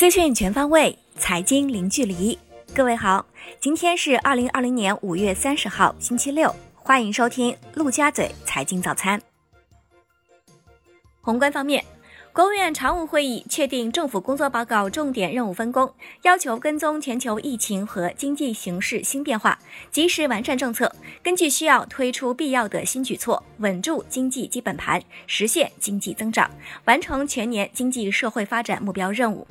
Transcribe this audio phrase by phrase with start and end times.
[0.00, 2.38] 资讯全方位，财经零距离。
[2.74, 3.26] 各位好，
[3.60, 9.20] 今天是二零二零年五月三十号，星期六，欢迎收听陆家嘴财经早餐。
[11.20, 11.84] 宏观方面。
[12.32, 15.92] 国务院常务会议确定政府工作报告重点任务分工，
[16.22, 19.58] 要求跟踪全球疫情和经济形势新变化，
[19.90, 26.48] 及时完善政策，根据需要推出必要的新举措，稳住经济基本盘，实现经济增长，
[26.84, 29.46] 完成全年经济社会发展目标任务。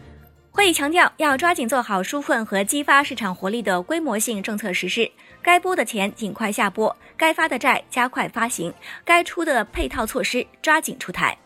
[0.59, 5.09] 会议强调，要抓紧做好纾困和激发市场活力的规模性政策实施，
[5.41, 8.73] 该拨的钱尽快下拨，该发的债加快发行，
[9.05, 11.37] 该出的配套措施抓紧出台。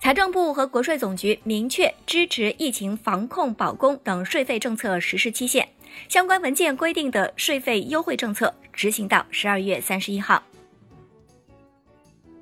[0.00, 5.68] 财政部和国税总局明确支持疫情防控保供等税费政策实施期限，
[6.08, 10.42] 相关文件规定的税费优惠政策执行到十二月三十一号。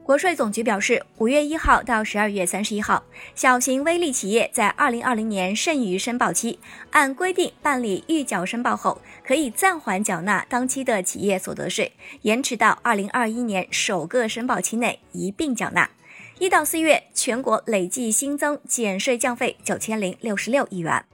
[0.08, 3.04] 国税总局表示，五月一号到十二月三十一号，
[3.34, 6.58] 小型微利企业在二零二零年剩余申报期
[6.92, 15.90] 按规定办理预缴申报后，可以暂缓缴纳当期的企业所得税，延迟到二零二一年首个申报期内一并缴纳。
[16.38, 21.04] 一到四月，全国累计新增减税降费九千零六十六亿元。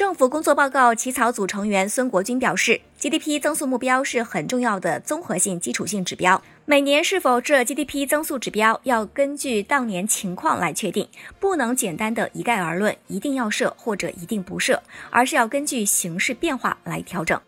[0.00, 11.06] 政府工作报告起草组成员孙国军表示，GDP 增速目标是很重要的综合性基础性指标，每年是否设 GDP 增速指标，要根据当年情况来确定，
[11.38, 17.38] 不能简单的一概而论，一定要设或者一定不设，而是要根据形势变化来调整。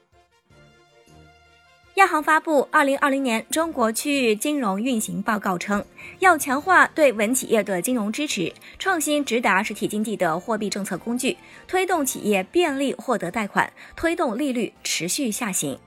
[1.96, 5.84] 央行发布《二零二零年中国区域金融运行报告》称，
[6.20, 11.36] 要强化对稳企业的金融支持，创新直达实体经济的货币政策工具，
[11.68, 15.78] 推动企业便利获得贷款，推动利率持续下行。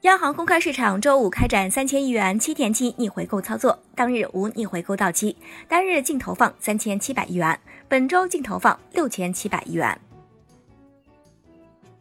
[0.00, 5.36] 央行公开市场周五开展三千亿元七天期逆回购操作，当日无逆回购到期，
[5.68, 10.00] 单日净投放三千七百亿元，本周净投放六千七百亿元。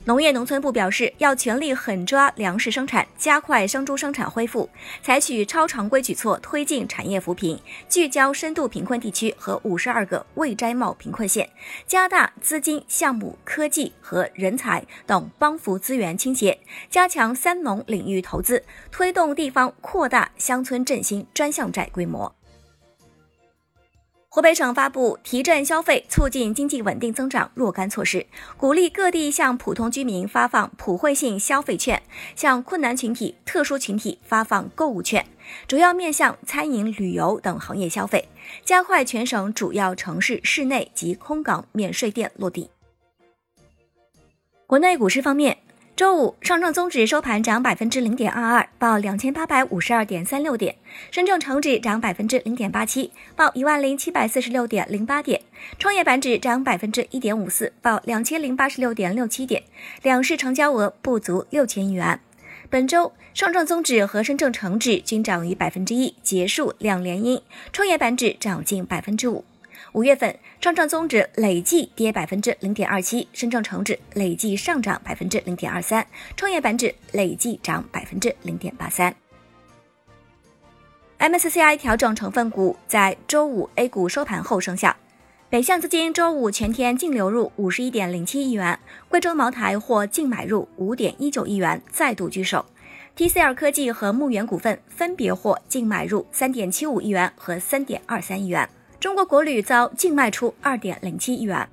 [0.06, 4.70] 农业农村部表示，要全力狠抓粮食生产，加快生猪生产恢复，
[5.02, 11.50] 采取超常规举措推进产业扶贫，聚焦深度贫困地区和五十二个未摘帽贫困县，
[11.88, 22.32] 加大资金、项目、科技和人才等帮扶资源倾斜，加强三农领域投资，推动地方扩大乡村振兴专项债规模。
[24.36, 32.04] 湖北省发布提振消费、促进经济稳定增长若干措施，鼓励各地向普通居民发放普惠性消费券，
[32.36, 35.26] 向困难群体、特殊群体发放购物券，
[35.70, 38.28] 主要面向餐饮、旅游等行业消费，
[38.66, 42.70] 加快全省主要城市市内及空港免税店落地。
[44.68, 45.60] 国内股市方面。
[45.96, 50.74] 周五，上证综指收盘涨百分之零点二二，报两千八百五十二点三六点；
[51.10, 55.40] 深证成指涨百分之零点八七，报一万零七百四十六点零八点；
[55.80, 59.64] 创业板指涨百分之一点五四，报两千零八十六点六七点。
[60.02, 62.20] 两市成交额不足六千亿元。
[62.70, 67.40] 本周，上证综指和深证成指均涨逾百分之一，结束两连阴；
[67.72, 69.46] 创业板指涨近百分之五。
[69.96, 79.16] 五月份，上证综指累计跌百分之零点二七，深证成指累计上涨百分之零点二三，创业板指累计涨百分之零点八三。
[81.18, 84.94] MSCI 调整成分股在周五 A 股收盘后生效，
[85.50, 88.78] 北向资金周五全天净流入五十一点零七亿元，
[89.08, 92.66] 贵州茅台或净买入五点一九亿元，再度居首。
[93.16, 98.70] TCL 科技和牧原股份分别获净买入三点七五亿元和三点二三亿元。
[99.06, 101.70] 中国国旅遭净卖出二点零七亿元。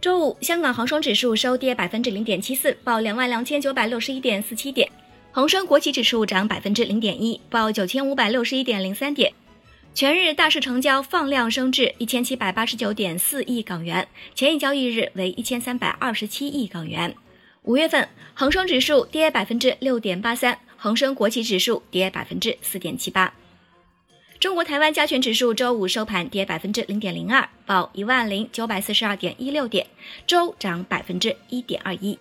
[0.00, 4.90] 周五，香港恒生指数收跌百分之零点七四，报两万两千九百六十一点四七点。
[5.30, 9.32] 恒生国企指数涨百分之零点一，报九千五百六十一点零三点。
[9.94, 17.14] 全日大市成交放量升至一千七百八十九点四亿港元，前一交易日为一千三百二十七亿港元。
[17.62, 23.32] 五月份，恒生指数跌百分之六点八三，恒生国企指数跌百分之四点七八。
[24.40, 29.84] 中国台湾加权指数周五收盘跌百分之零点零二，报一万零九百四十二点一六点，
[30.28, 32.16] 周涨百分之一点二一。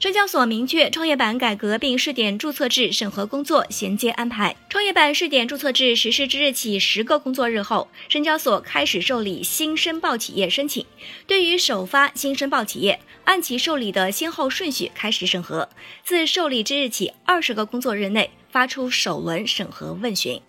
[0.00, 4.56] 深交所明确，创业板改革并试点注册制审核工作衔接安排。
[4.70, 10.86] 创业板试点注册制实施之日起十个工作日后，深交所开始受理新申报企业申请。
[11.26, 15.68] 对于首发新申报企业，按其受理的先后顺序开始审核。
[16.02, 18.30] 自受理之日起二十个工作日内。
[18.50, 20.42] 发出首轮审核问询。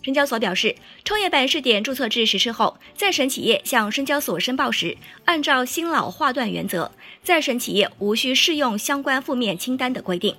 [0.00, 6.90] 深交所表示，创业板试点注册制实施后，再审企业向深交所申报时，按照新老划断原则，
[7.22, 10.34] 再审企业无需适用相关负面清单的规定。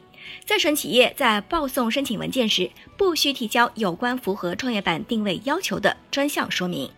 [0.46, 6.90] 再审企业在报送申请文件时，不需提交有关符合创业板定位要求的专项说明。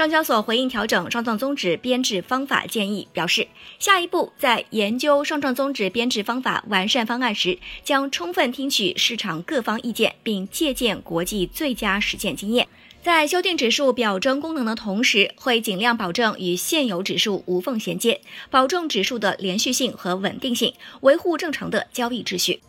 [0.00, 3.46] 上交所回应调整上证综指编制方法建议，表示
[3.78, 12.66] 下一步在研究上证综指编制方法完善方案时，将充分听取市场各方意见，并借鉴国际最佳实践经验。
[13.02, 22.62] 在修订指数表征功能的同时，会尽量保证与现有指数无缝衔接，保证指数的连续性和稳定性，维护正常的交易秩序。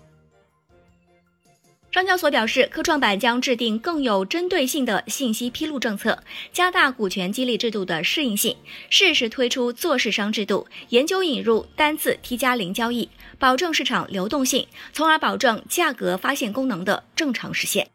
[1.91, 6.23] 上交所表示，科创板将制定更有针对性的信息披露政策，
[6.53, 8.55] 加大股权激励制度的适应性，
[8.89, 17.89] 适时推出做市商制度，研究引入单次 T 加零交易，保证市场流动性，从而保证价格发现功能的正常实现。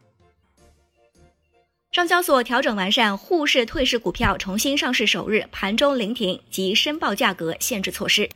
[1.93, 8.29] 上交所调整完善沪市退市股票重新上市首日盘中临停及申报价格限制措施。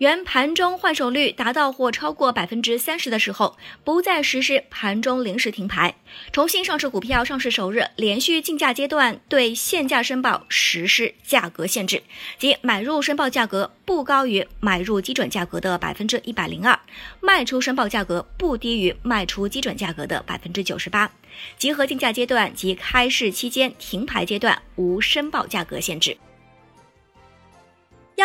[0.00, 5.94] 原盘中换手率达到或超过百分之三十的时候，不再实施盘中临时停牌。
[6.32, 12.02] 重新上市股票上市首日连续竞价阶段对现价申报实施价格限制，
[12.38, 16.80] 即买入申报价格不高于买入基准价格的百分之一百零二，
[17.20, 21.12] 卖出申报价格不低于卖出基准价格的百分之九十八。
[21.58, 26.16] 集合竞价阶段及开市期间停牌阶段无申报价格限制。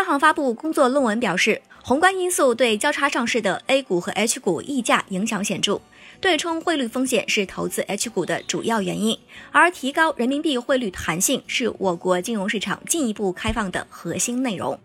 [0.05, 5.81] 央行发布工作论文表示，宏观因素对交叉上市的 A 股和 H 股溢价影响显著，
[6.21, 9.17] 对冲汇率风险是投资 H 股的主要原因，
[9.51, 14.79] 而提高人民币汇率弹性是我国金融市场进一步开放的核心内容。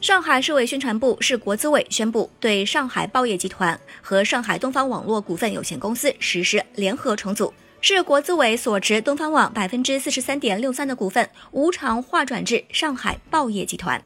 [0.00, 7.52] 上海市委宣传部、市国资委宣布，对上海报业集团和上海东方网络股份有限公司实施联合重组。
[7.88, 14.02] 市国资委所持东方网百分之四十三点六三的股份无偿划转至上海报业集团。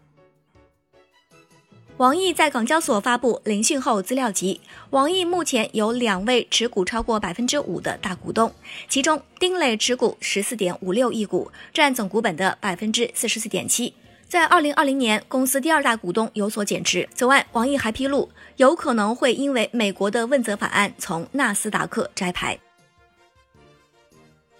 [1.96, 4.60] 网易在港交所发布聆讯后资料集，
[4.90, 8.52] 网易目前有两位持股超过百分之五的大股东，
[8.86, 13.94] 其中丁磊持股十四点五六亿股，占总股本的百分之四十四点七。
[14.28, 17.08] 在二零二零年，公司第二大股东有所减持。
[17.14, 22.60] 此外，网易还披露，有可能会因为美国的问责法案从纳斯达克摘牌。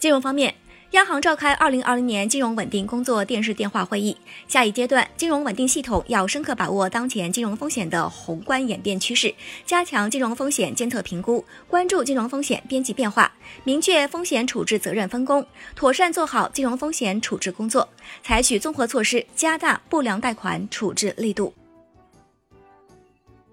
[0.01, 0.55] 金融方面，
[0.93, 4.17] 央行召开二零二零年金融稳定工作电视电话会议。
[4.49, 9.35] 下一阶段，金融稳定系统要深刻把握当前金融风险的宏观演变趋势，
[9.67, 13.31] 加强金融风险监测评估，关注金融风险边际变化，
[13.63, 17.87] 明确风险处置责任分工，妥善做好金融风险处置工作，
[18.23, 21.53] 采取综合措施，加大不良贷款处置力度。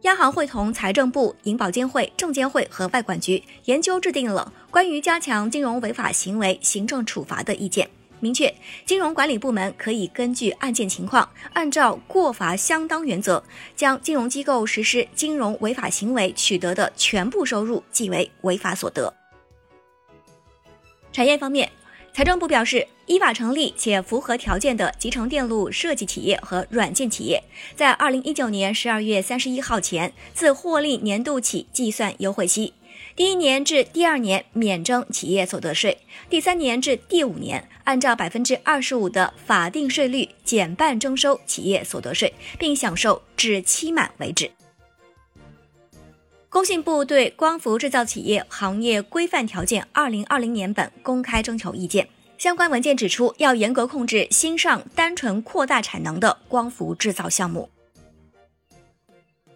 [0.07, 7.89] 央行会同财政部、银保监会、证监会和外管局研究制定了关于加强金融违法行为行政处罚的意见，
[8.21, 8.55] 明确
[8.85, 13.43] 金融管理部门可以根据案件情况，按照过罚相当原则，
[13.75, 19.13] 将金融机构实施金融违法行为取得的全部收入记为违法所得。
[21.11, 21.69] 产业方面。
[22.17, 27.43] 财政部表示，依法成立且符合条件的集成电路设计企业和软件企业，
[27.75, 32.73] 在二零一九年十二月三十一号前自获利年度起计算优惠期，
[33.15, 35.95] 第一年至第二年免征企业所得税，
[36.27, 44.49] 第三年至第五年按照百分之二十五的法定税率减半征收企业所得税，并享受至期满为止。
[46.49, 57.69] 工信部对光伏制造企业行业规范条件二零二零年本公开征求意见，相关文件指出，要严格控制新上单纯扩大产能的光伏制造项目。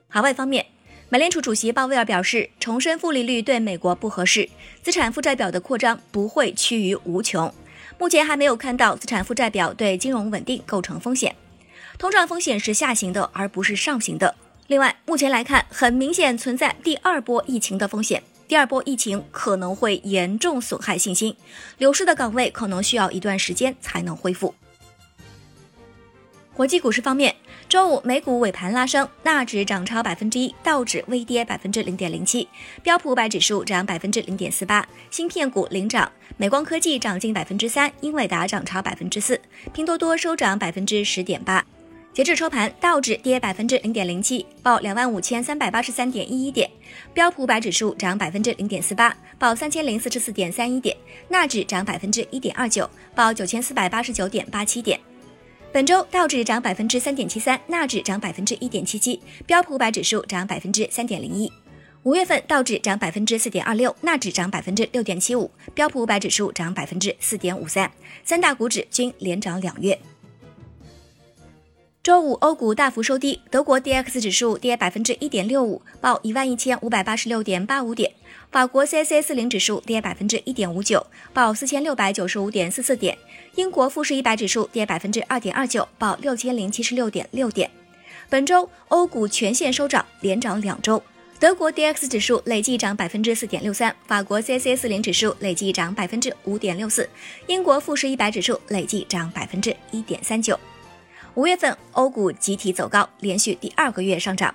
[0.10, 0.65] 海外方面，
[1.07, 4.50] 美联储主席鲍威尔表示，重申负利率对美国不合适，
[4.83, 7.51] 资产负债表的扩张不会趋于无穷。
[7.98, 11.33] 目前还没有看到资产负债表对金融稳定构成风险，
[11.98, 14.36] 通胀风险是下行的，而不是上行的。
[14.71, 18.23] 另外，目前来看，很明显存在第二波疫情的风险。
[18.47, 21.35] 第二波疫情可能会严重损害信心，
[21.77, 24.55] 流失的岗位可能需要一段时间才能恢复。
[26.53, 27.35] 国际股市方面，
[27.67, 32.47] 周五美股尾盘拉升，纳指涨超百分之一，道指微跌百分之零点零七，
[32.81, 39.41] 标普五百指数涨百分之零点四八，芯片股领涨，美光科技涨近百分之三，英伟达涨超百分之四，
[39.73, 41.65] 拼多多收涨百分之十点八。
[42.13, 46.70] 截至收盘，道指跌百分之零点零七，报两万五千三百八十三点一一点；
[47.13, 50.94] 标普百指数涨百分之零点四八，报三千零四十四点三一点；
[51.30, 55.00] 纳指涨百分之一点二九，报九千四百八十九点八七点。
[55.72, 61.50] 本周道指涨百分之三点七三，纳指涨百分之一点七七，标普百指数涨百分之三点零一。
[62.03, 67.89] 五月份道指涨百分之四点二六，纳指涨百分之六点七五，标普五百指数涨百分之四点五三，
[68.25, 69.98] 三大股指均连涨两月。
[72.03, 78.10] 周五，欧股大幅收低，德国 D X 指数跌百分之一点六五，报一万一千五百八十六点八五点；
[78.50, 83.15] 法国 C C 四零指数跌百分之一点五九，报四千六百九十五点四四点；
[83.53, 87.70] 英国富时一百指数跌百分之二点二九，报六千零七十六点六点。
[88.31, 91.03] 本周欧股全线收涨，连涨两周。
[91.39, 97.08] 德国 D X 指数累计涨百分之四点六三，法国 C C 四零指数累计涨百分之五点六四，
[97.46, 100.60] 英国富时一百指数累计涨百分之一点三九。
[101.41, 104.53] 五月份，欧股集体走高，连续第二个月上涨。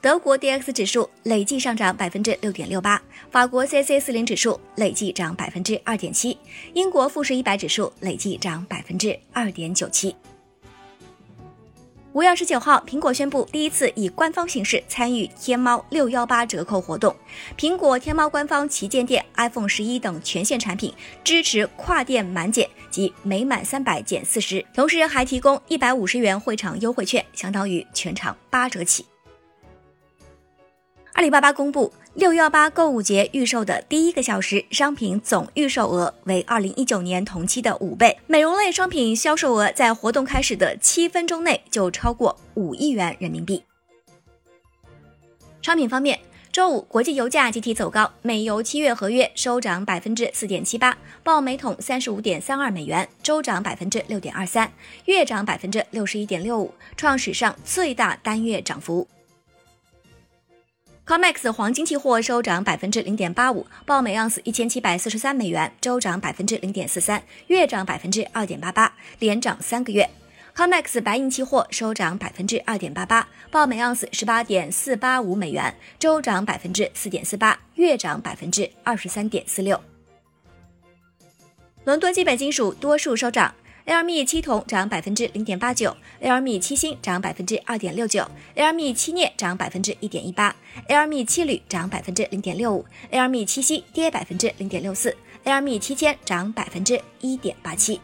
[0.00, 6.38] 德国 D X 指数累计上涨百分之六点六八，法国 C C 四零指数累计涨百分之二点七，
[6.74, 10.14] 英国富时一百指数累计涨百分之二点九七。
[12.18, 17.14] 五月二十九号，苹果宣布第一次以官方形式参与天猫六幺八折扣活动。
[17.56, 29.06] 苹果天猫官方旗舰店 iPhone 十一等全线产品支持跨店满减及每满三百减四十，同时还提供一百五十元会场优惠券，相当于全场八折起。
[31.12, 43.62] 阿里巴巴公布，六幺八购物节预售的第一个小时商品总预售额为二零一九年同期的五倍，美容类商品销售额在活动开始的七分钟内就超过五亿元人民币。
[45.62, 46.18] 商品方面，
[46.50, 54.72] 周五国际油价集体走高，美油七月合约收涨百分之四点七八，报每桶三十五点三二美元，周涨百分之六点二三，
[55.04, 59.06] 月涨百分之六十一点六五，创史上最大单月涨幅。
[61.08, 70.06] COMEX 黄金期货收涨百分之零点八五，报每盎司一千七百四十三美元，周涨百分之零点四三，月涨百分之二点八八，连涨三个月。
[70.54, 79.80] COMEX 白银期货收涨百分之二点八八，报每盎司十八点四八五美元，周涨百分之四点四八，月涨百分之二十三点四六。
[81.84, 83.54] 伦敦基本金属多数收涨。
[83.88, 88.22] LME 七铜涨百分之零点八九，LME 七锌涨百分之二点六九
[88.54, 90.54] ，LME 七镍涨百分之一点一八
[90.90, 97.98] ，LME 七铝涨百分之零点六五，LME 七锡跌百分之零点六四，LME 七铅涨百分之一点八七。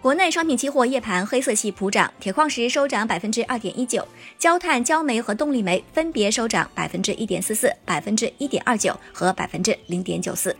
[0.00, 4.06] 国内商品期货夜盘黑色系普涨，铁矿石收涨百分之二点一九，
[4.38, 10.56] 焦炭、焦煤和动力煤分别收涨百分之一点四四、百分之一点二九和百分之零点九四。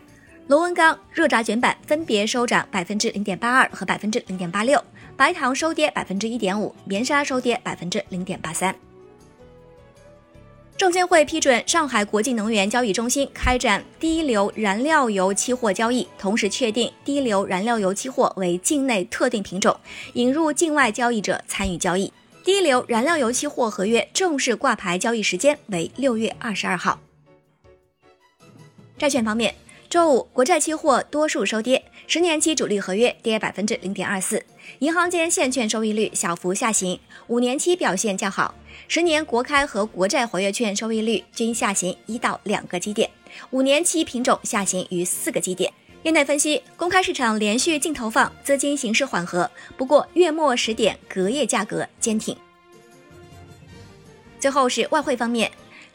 [0.51, 4.83] 螺纹钢、热轧卷板分别收涨百分之零点八二和百分之零点八六，
[5.17, 8.75] 白糖收跌百分之一点五，棉纱收跌百分之零点八三。
[10.77, 19.79] 证监会批准上海国际能源交易中心开展低硫燃料油期货交易，同时确定低硫燃料油期货为境内特定品种，
[20.15, 22.13] 引入境外交易者参与交易。
[22.43, 26.99] 低硫燃料油期货合约正式挂牌交易时间为六月二十二号。
[28.99, 29.55] 债券方面。
[29.91, 34.41] 周五，国债期货多数收跌，十年期主力合约跌百分之零点二四，
[34.79, 38.55] 银行间现券收益率小幅下行，五年期表现较好，
[38.87, 43.11] 十年国开和国债活跃券收益率均下行一到两个基点，
[43.51, 45.73] 五年期品种下行逾四个基点。
[46.05, 52.37] 业内分析，公开市场连续净投放，资金形势缓和，不过月末时点隔夜价格坚挺。
[54.39, 55.51] 最后是外汇方面。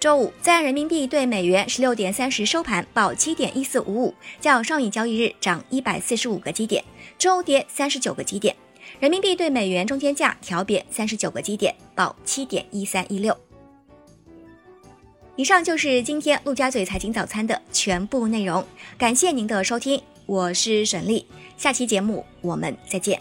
[0.06, 6.86] 周五，在人民币对美元十六点三十收盘报七点一四五五，较上一交易日涨一百四十五个基点，
[7.18, 8.56] 周跌三十九个基点。
[9.00, 13.36] 人民币对美元中间价调贬三十九个基点，报七点一三一六。
[15.38, 18.64] 以上就是今天陆家嘴财经早餐的全部内容，
[19.00, 21.26] 感谢您的收听，我是沈丽，
[21.58, 23.20] 下期节目我们再见。